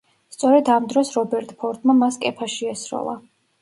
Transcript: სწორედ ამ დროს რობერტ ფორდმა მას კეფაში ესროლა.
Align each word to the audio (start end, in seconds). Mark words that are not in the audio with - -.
სწორედ 0.35 0.71
ამ 0.77 0.87
დროს 0.93 1.13
რობერტ 1.19 1.53
ფორდმა 1.63 1.99
მას 2.03 2.21
კეფაში 2.27 2.71
ესროლა. 2.77 3.19